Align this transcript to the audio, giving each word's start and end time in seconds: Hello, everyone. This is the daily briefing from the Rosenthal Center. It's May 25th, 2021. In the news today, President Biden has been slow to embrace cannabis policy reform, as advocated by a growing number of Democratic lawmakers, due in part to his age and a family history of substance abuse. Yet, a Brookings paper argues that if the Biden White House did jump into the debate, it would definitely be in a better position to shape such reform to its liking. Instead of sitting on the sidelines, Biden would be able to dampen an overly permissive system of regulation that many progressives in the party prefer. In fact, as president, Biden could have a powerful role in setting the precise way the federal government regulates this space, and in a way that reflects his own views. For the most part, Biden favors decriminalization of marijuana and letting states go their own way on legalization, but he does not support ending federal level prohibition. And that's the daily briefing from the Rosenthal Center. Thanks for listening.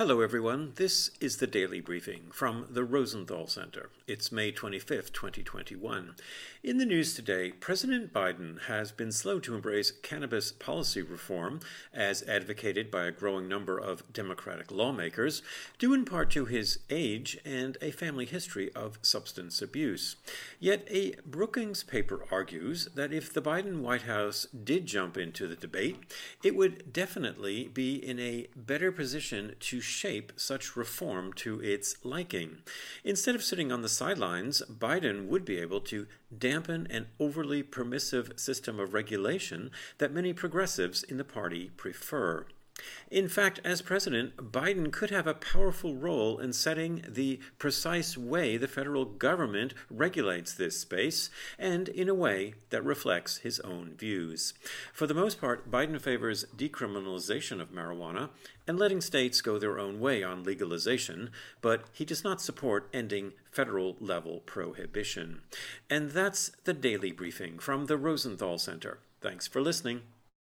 Hello, 0.00 0.22
everyone. 0.22 0.72
This 0.76 1.10
is 1.20 1.36
the 1.36 1.46
daily 1.46 1.82
briefing 1.82 2.30
from 2.32 2.64
the 2.70 2.84
Rosenthal 2.84 3.46
Center. 3.46 3.90
It's 4.06 4.32
May 4.32 4.50
25th, 4.50 5.12
2021. 5.12 6.14
In 6.62 6.78
the 6.78 6.86
news 6.86 7.12
today, 7.12 7.50
President 7.50 8.10
Biden 8.10 8.62
has 8.62 8.92
been 8.92 9.12
slow 9.12 9.38
to 9.40 9.54
embrace 9.54 9.90
cannabis 9.90 10.52
policy 10.52 11.02
reform, 11.02 11.60
as 11.92 12.22
advocated 12.22 12.90
by 12.90 13.04
a 13.04 13.12
growing 13.12 13.46
number 13.46 13.76
of 13.76 14.10
Democratic 14.10 14.70
lawmakers, 14.70 15.42
due 15.78 15.92
in 15.92 16.06
part 16.06 16.30
to 16.30 16.46
his 16.46 16.78
age 16.88 17.36
and 17.44 17.76
a 17.82 17.90
family 17.90 18.24
history 18.24 18.72
of 18.74 18.98
substance 19.02 19.60
abuse. 19.60 20.16
Yet, 20.58 20.88
a 20.90 21.16
Brookings 21.26 21.82
paper 21.82 22.24
argues 22.32 22.88
that 22.94 23.12
if 23.12 23.34
the 23.34 23.42
Biden 23.42 23.80
White 23.80 24.02
House 24.02 24.46
did 24.46 24.86
jump 24.86 25.18
into 25.18 25.46
the 25.46 25.56
debate, 25.56 25.98
it 26.42 26.56
would 26.56 26.90
definitely 26.90 27.68
be 27.68 27.96
in 27.96 28.18
a 28.18 28.46
better 28.56 28.90
position 28.90 29.56
to 29.60 29.82
shape 29.90 30.32
such 30.36 30.76
reform 30.76 31.32
to 31.34 31.60
its 31.60 31.96
liking. 32.04 32.58
Instead 33.04 33.34
of 33.34 33.42
sitting 33.42 33.70
on 33.70 33.82
the 33.82 33.88
sidelines, 33.88 34.62
Biden 34.70 35.26
would 35.26 35.44
be 35.44 35.58
able 35.58 35.80
to 35.82 36.06
dampen 36.36 36.86
an 36.88 37.08
overly 37.18 37.62
permissive 37.62 38.32
system 38.36 38.80
of 38.80 38.94
regulation 38.94 39.70
that 39.98 40.12
many 40.12 40.32
progressives 40.32 41.02
in 41.02 41.16
the 41.16 41.24
party 41.24 41.70
prefer. 41.76 42.46
In 43.10 43.28
fact, 43.28 43.60
as 43.64 43.82
president, 43.82 44.36
Biden 44.36 44.92
could 44.92 45.10
have 45.10 45.26
a 45.26 45.34
powerful 45.34 45.96
role 45.96 46.38
in 46.38 46.52
setting 46.52 47.04
the 47.08 47.40
precise 47.58 48.16
way 48.16 48.56
the 48.56 48.68
federal 48.68 49.04
government 49.04 49.74
regulates 49.90 50.54
this 50.54 50.78
space, 50.78 51.30
and 51.58 51.88
in 51.88 52.08
a 52.08 52.14
way 52.14 52.54
that 52.70 52.84
reflects 52.84 53.38
his 53.38 53.58
own 53.60 53.94
views. 53.96 54.54
For 54.92 55.06
the 55.06 55.14
most 55.14 55.40
part, 55.40 55.70
Biden 55.70 56.00
favors 56.00 56.44
decriminalization 56.56 57.60
of 57.60 57.72
marijuana 57.72 58.30
and 58.66 58.78
letting 58.78 59.00
states 59.00 59.40
go 59.40 59.58
their 59.58 59.78
own 59.78 59.98
way 59.98 60.22
on 60.22 60.44
legalization, 60.44 61.30
but 61.60 61.84
he 61.92 62.04
does 62.04 62.22
not 62.22 62.40
support 62.40 62.88
ending 62.92 63.32
federal 63.50 63.96
level 63.98 64.40
prohibition. 64.46 65.40
And 65.88 66.12
that's 66.12 66.52
the 66.64 66.74
daily 66.74 67.10
briefing 67.10 67.58
from 67.58 67.86
the 67.86 67.96
Rosenthal 67.96 68.58
Center. 68.58 68.98
Thanks 69.20 69.48
for 69.48 69.60
listening. 69.60 70.02